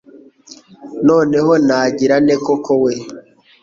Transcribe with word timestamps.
Noneho 1.07 1.51
ntangira 1.65 2.15
nte 2.23 2.35
koko 2.45 2.73
we 2.83 2.93